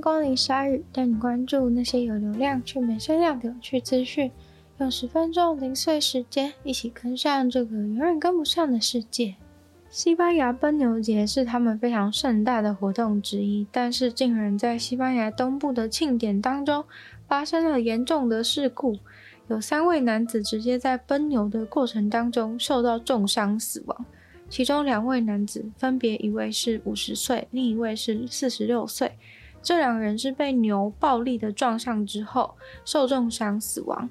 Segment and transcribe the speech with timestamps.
[0.00, 4.30] 光临鲨语，带你关注那些有流量却没声量的有趣资讯。
[4.78, 9.34] 用十分钟零碎时间，一起跟上这个永远跟不上的世界。
[9.90, 16.84] 西班牙奔牛节是他们非常盛大的活动之一，但是竟然在西班牙东部的庆典当中
[17.26, 18.98] 发生了严重的事故，
[19.48, 24.04] 有三位男子直接在奔牛的过程当中受到重伤死亡。
[24.50, 29.12] 其中两位男子分别一位是五十岁，另一位是四十六岁。
[29.68, 32.54] 这两人是被牛暴力的撞上之后
[32.86, 34.08] 受重伤死亡。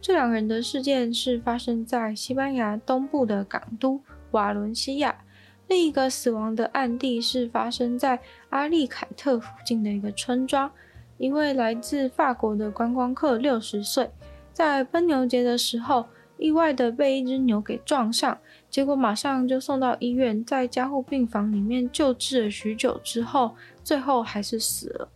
[0.00, 5.24] 这两人的事件是发生在西班牙东部的港都瓦伦西亚。
[5.66, 8.20] 另一个死亡的案例是发生在
[8.50, 10.70] 阿利凯特附近的一个村庄。
[11.18, 14.08] 一位来自法国的观光客，六十岁，
[14.52, 16.06] 在奔牛节的时候
[16.40, 18.36] 意外的被一只牛给撞上。
[18.68, 23.54] 结果马上就送到医院，在加护病房里面救治了许久之后，
[23.84, 25.08] 最后还是死了。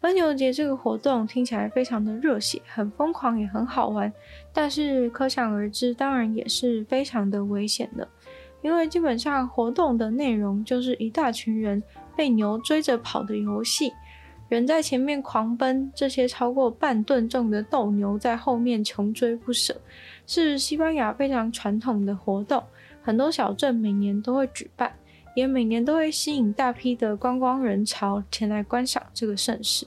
[0.00, 4.12] 奔牛节这个活动听起来非常的热血，很疯狂，也很好玩，
[4.52, 8.06] 但是可想而知，当然也是非常的危险的，
[8.62, 11.82] 因为基本上活动的内容就是一大群人
[12.16, 13.92] 被牛追着跑的游戏。
[14.48, 19.78] 人在前面狂奔，这些超过半吨重的斗牛在后面穷追不舍，
[20.26, 22.62] 是西班牙非常传统的活动。
[23.02, 24.92] 很多小镇每年都会举办，
[25.34, 29.86] 也每年都会吸引大批的观光人潮前来观赏这个盛事。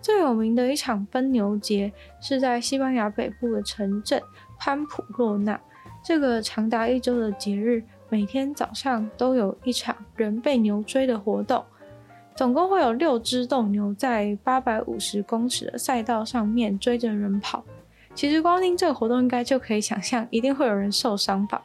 [0.00, 4.20] 最有名的一场奔牛节是在西班牙北部的城镇
[4.58, 5.60] 潘普洛纳。
[6.04, 11.64] 这个长达一周的节日，每天早上都有一场人被牛追的活动。
[12.34, 17.62] 总共会有六只斗牛在八百五十公尺的赛道上面追着人跑。
[18.14, 21.62] 其实光听这个活动，应该就可以想象，一定会有人受伤吧？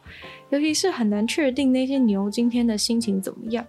[0.50, 3.66] 尤其是很难确定那些牛今天的心情怎么样，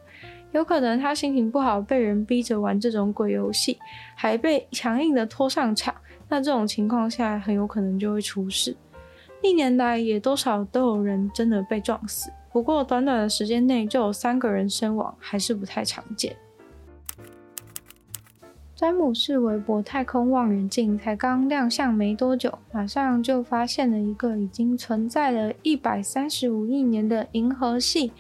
[0.52, 3.78] 有可能他心情不好，被人逼着玩这种鬼游戏，
[4.14, 5.94] 还被强硬的拖上场。
[6.28, 8.76] 那这种情况下，很有可能就会出事。
[9.42, 16.36] 历年来也多少都有人真的被撞死，不过短短的时间内就有三个人身亡，还是不太常见。
[18.78, 28.12] 詹姆士韦伯太空望远镜才刚亮相没多久，马上就发现了一个已经存在了一百三十五亿年的银河系。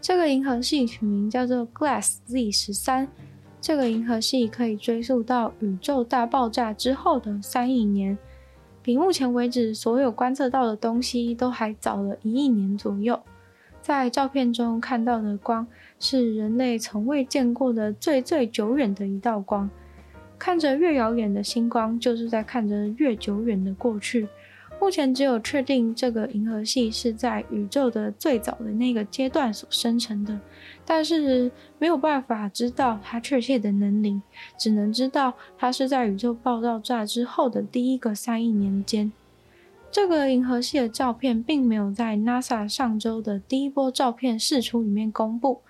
[0.00, 3.06] 这个银河系取名叫做 Glass Z 十三。
[3.60, 8.18] 这个银河系可以追溯到宇宙大爆炸之后的三亿年，
[8.82, 13.20] 比目前为止所有观测到的东西都还早了一亿年左右。
[13.80, 15.68] 在照片中看到的光，
[16.00, 19.70] 是人类从未见过的最最久远的一道光。
[20.40, 24.26] 看着越遥远的星光，就是在看着越久远的过去。
[24.80, 30.40] 目前只有确定这个银河系是在宇宙的最早的那个阶段所生成的，
[30.86, 34.22] 但是没有办法知道它确切的年龄，
[34.58, 39.12] 只能知道它是在宇宙爆炸之后的第一个三亿年间。
[39.92, 45.60] 这个银河系的照片并没有在 NASA 上周的第一波照片释出里面公布。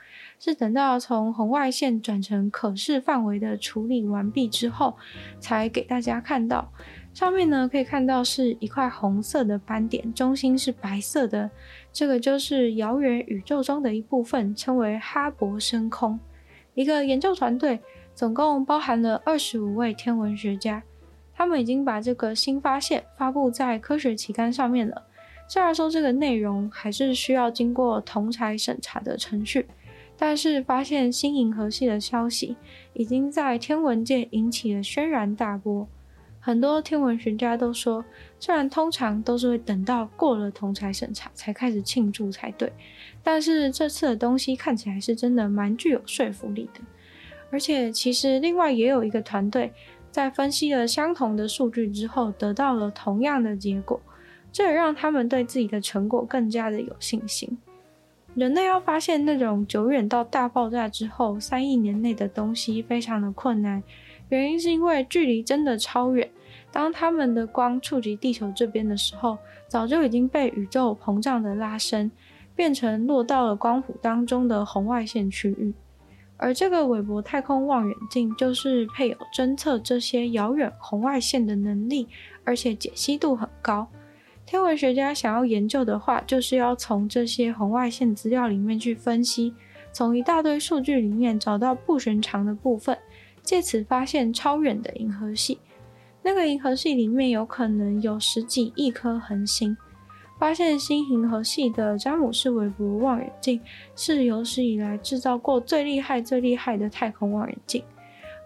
[0.43, 4.97] 是等到从红外线转成可视范围的处理完毕之后，
[5.39, 6.73] 才给大家看到。
[7.13, 11.51] 上面呢，可以看到是一块红色的斑点，中心是白色的，
[11.93, 16.19] 这个就是遥远宇宙中的一部分，称为哈勃深空。
[16.73, 17.79] 一个研究团队
[18.15, 20.83] 总共包含了二十五位天文学家，
[21.35, 25.03] 他们已经把这个新发现发布在科学期刊上面了。
[25.47, 29.67] 虽然说这个内容还是需要经过同台审查的程序。
[30.23, 32.55] 但是发现新银河系的消息
[32.93, 35.89] 已经在天文界引起了轩然大波，
[36.39, 38.05] 很多天文学家都说，
[38.39, 42.71] 虽然通常都是会等到过了同侪审查才开始庆祝才对，
[43.23, 46.81] 但是这次的东西看起来是真的蛮具有说服力的。
[47.51, 49.73] 而且其实另外也有一个团队
[50.11, 53.99] 在分析了相同的数据之后，得到了同样的结果，
[54.53, 57.57] 这也让他们对自己的成果更加的有信心。
[58.35, 63.83] 人类要发现那种久远到大爆炸之后三亿年内的东西非常的困难，
[64.29, 66.31] 原因是因为距离真的超远。
[66.73, 69.37] 当他们的光触及地球这边的时候，
[69.67, 72.09] 早就已经被宇宙膨胀的拉伸，
[72.55, 75.75] 变成落到了光谱当中的红外线区域。
[76.37, 82.07] 而这个韦伯太空望远镜就是配有侦测这些遥远红外线的能力，
[82.45, 83.89] 而且解析度很高。
[84.51, 89.55] 天文学家想要研究的话，就是要从这些红外线资料里面去分析，
[89.93, 92.99] 从一大堆数据里面找到不寻常的部分，
[93.45, 95.61] 借此发现超远的银河系。
[96.21, 99.77] 那个银河系里面有可能有十几亿颗恒星。
[100.37, 103.61] 发现新银河系的詹姆士韦伯望远镜
[103.95, 107.85] 是有史以来制造过最厉害、最厉害的太空望远镜。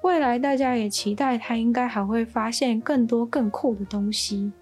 [0.02, 4.52] 未来大家也期待它应该还会发现更多更酷的东西。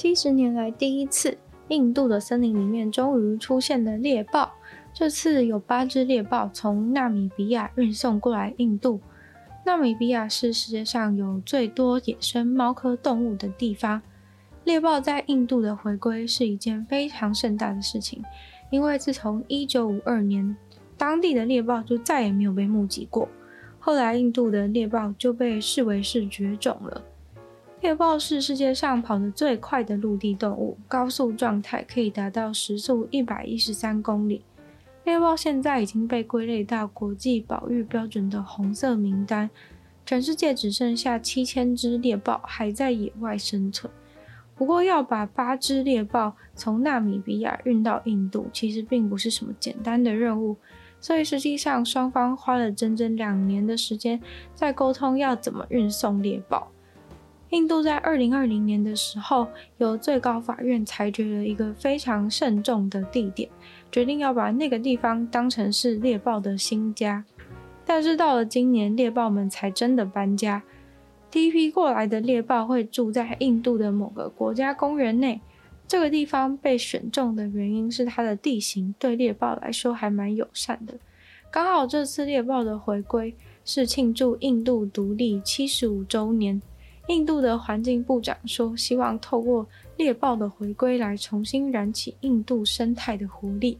[0.00, 1.36] 七十年来第一次，
[1.68, 4.50] 印度的森林里面终于出现了猎豹。
[4.94, 8.98] 这次有八只猎豹从纳米比亚运送过来印度。
[9.66, 14.00] 纳米比亚是世界上有最多野生猫科动物的地方。
[14.64, 18.24] 猎豹在印度的回归是一件非常盛大的事情，
[18.70, 20.56] 因为自从一九五二年，
[20.96, 23.28] 当地的猎豹就再也没有被目击过。
[23.78, 27.02] 后来，印度的猎豹就被视为是绝种了。
[27.80, 34.44] 猎豹是世界上跑得最快的陆地动物，高速状态可以达到时速一百一十三公里。
[35.04, 39.48] 猎豹现在已经被归类到国际保育标准的红色名单，
[40.04, 43.90] 全世界只剩下七千只猎豹还在野外生存。
[44.54, 50.54] 不过，要把八只猎豹从纳米比亚运到印度，其实并不是什么简单的任务，
[51.00, 54.20] 所以实际上双方花了整整两年的时间
[54.54, 56.70] 在沟通要怎么运送猎豹。
[57.50, 59.48] 印度在二零二零年的时候，
[59.78, 63.48] 由最高法院裁决了一个非常慎重的地点，
[63.90, 67.24] 决定要把那个地方当成是猎豹的新家。
[67.84, 70.62] 但是到了今年，猎豹们才真的搬家。
[71.28, 75.40] 第一批过来的猎豹会住在印度的某个国家公园内。
[75.88, 80.94] 这个地方被选中的原因是它的地形对猎豹来说还蛮友善的。
[81.50, 86.62] 刚好这次猎豹的回归是庆祝印度独立七十五周年。
[87.08, 89.66] 印度的环境部长说，希望透过
[89.96, 93.78] 猎豹的回归来重新燃起印度生态的活力。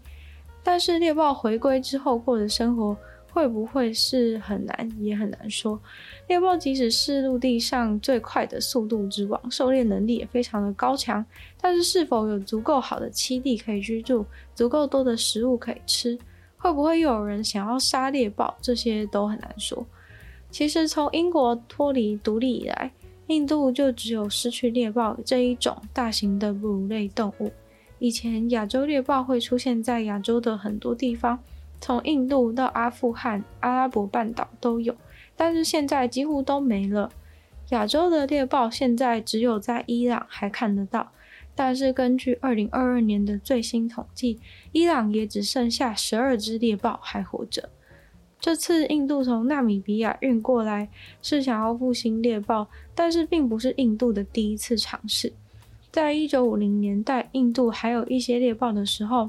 [0.63, 2.97] 但是猎豹回归之后过的生活
[3.33, 5.81] 会不会是很难，也很难说。
[6.27, 11.25] 猎豹即使是陆地上最快的速度之王，狩猎能力也非常的高强，
[11.61, 16.19] 但是是否有足够好的栖地可以居住，足够多的食物可以吃，
[16.59, 19.87] 会不会又有人想要杀猎豹，这些都很难说。
[20.51, 22.91] 其实从英国脱离独立以来，
[23.31, 27.53] 印度就只有失去猎豹这一种大型的哺乳类动物。
[28.01, 31.39] 以前亚洲猎豹会出现在亚洲的很多地方，
[31.81, 34.97] 从印度到阿富汗、阿拉伯半岛都有，
[35.37, 37.13] 但是现在几乎都没了。
[37.69, 41.13] 亚洲的猎豹现在只有在伊朗还看得到，
[41.55, 44.41] 但是根据二零二二年的最新统计，
[44.73, 47.69] 伊朗也只剩下十二只猎豹还活着。
[48.41, 50.89] 这次印度从纳米比亚运过来
[51.21, 55.35] 是想要复兴猎豹，但是并不是印度的第一次尝试。
[55.93, 59.29] 在一九五零年代，印度还有一些猎豹的时候，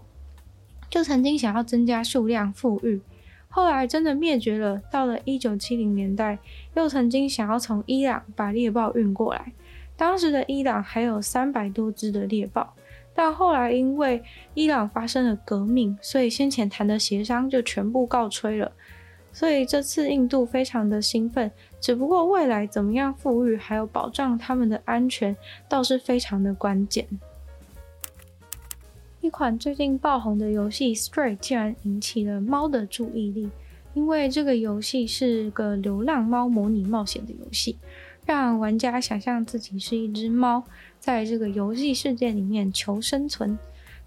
[0.89, 3.01] 就曾经想要增加数量复育，
[3.49, 4.81] 后来真的灭绝了。
[4.89, 6.39] 到了一九七零年代，
[6.75, 9.51] 又曾经想要从伊朗把猎豹运过来，
[9.97, 12.73] 当时的伊朗还有三百多只的猎豹，
[13.13, 14.23] 但后来因为
[14.53, 18.71] 伊朗发生了革命，所以先前谈的协商就全部告吹了。
[19.33, 21.49] 所以这次印度非常的兴奋，
[21.79, 25.35] 只不过未来怎么样富裕还有保障他们的安全，
[25.69, 27.07] 倒是非常的关键。
[29.21, 33.49] 一款最近爆红的游戏《Stray》竟然引起了猫的注意力，
[33.93, 37.77] 因为这个游戏是个流浪猫模拟冒险的游戏，
[38.25, 40.63] 让玩家想象自己是一只猫，
[40.99, 43.57] 在这个游戏世界里面求生存。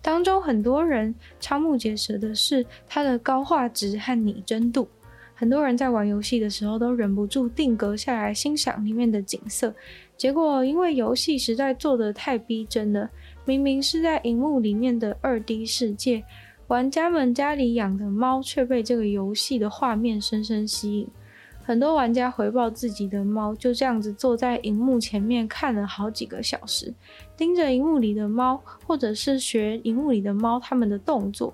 [0.03, 4.88] 当中很多人瞠目结舌的是它的高画质和拟真度。
[5.35, 9.75] 很多人在玩游戏的时候都忍不住定格下来欣赏里面的景色，
[10.17, 13.11] 结果因为游戏实在做得太逼真了，
[13.45, 16.23] 明明是在荧幕里面的二 D 世界，
[16.69, 21.09] 玩家们家里养的猫却被这个游戏的画面深深吸引。
[21.67, 26.95] 很多玩家回报自己的猫就这样子坐在荧幕前面看了好几个小时，
[27.37, 31.53] 盯着荧幕里的猫，或者是学荧幕里的猫它们的动作。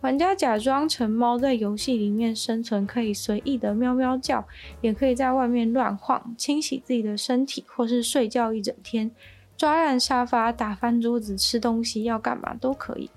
[0.00, 4.46] 玩家假装成猫在游戏里面生存，可以随意的喵喵叫，
[4.80, 9.10] 也可以在外面乱晃，清洗自己的身体，或是睡觉一整天，
[9.58, 13.10] 抓烂沙发、打翻桌子、吃东西，要干嘛都可以。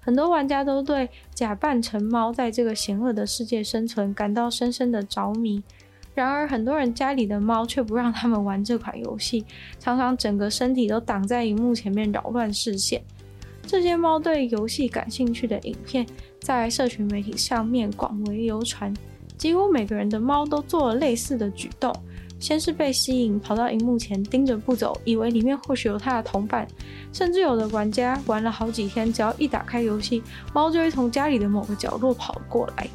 [0.00, 5.62] 很多玩家都对假扮成猫在这个险恶的世界生存感到深深的着迷。
[6.14, 9.44] 然而，很多人家里的猫却不让他们玩这款游戏，
[9.78, 13.02] 常常整个身体都挡在荧幕前面扰乱视线。
[13.66, 16.04] 这些猫对游戏感兴趣的影片，
[16.40, 18.92] 在社群媒体上面广为流传，
[19.36, 21.94] 几乎每个人的猫都做了类似的举动。
[22.38, 26.66] 先是被吸引跑到荧幕前盯着不走，以为里面或许有它的同伴，
[27.12, 30.22] 甚至有的玩家玩了好几天，只要一打开游戏，
[30.54, 32.88] 猫就会从家里的某个角落跑过来。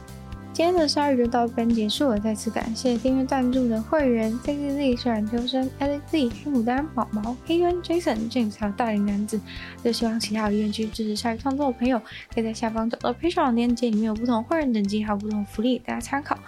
[0.56, 9.38] 今天的鲨鱼就到这边结束了，再次感谢订阅赞助的会员 C C Z、虽然秋生、L Z、黑牡丹、毛毛、黑渊、Jason、James 还有大龄男子。
[9.84, 12.02] 就希望其他有愿意支持鲨鱼创作的朋友，
[12.34, 16.40] 可以在下方找到 Patreon 链接，里面有不同会员等级还有不同福利，大家参考。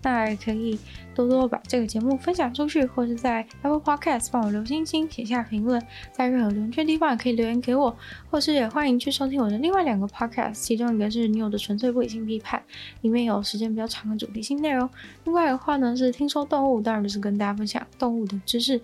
[0.00, 0.78] 那也可以
[1.12, 7.96] 多多把这个节目分享出去，或是在 Apple Podcast 帮我留星星、写下评论，在任何留言区地方也可以留言给我，
[8.30, 12.62] 或是也欢迎去收听我的另外两个 Podcast，其中一个是女友的纯粹不理性批判，
[13.00, 14.86] 里面有时间比较长的主题性内容；
[15.24, 18.78] 另外的话呢是听说动物，当然就是跟大家分享动物的知识。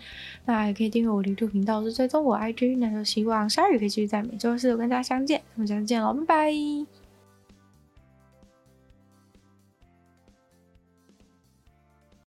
[0.46, 7.01] 那也可以订阅我的 YouTube 频道，是追踪我 IG，那就希望鲨鱼可以继续在每周四跟大家相见，那么下次见喽，拜拜。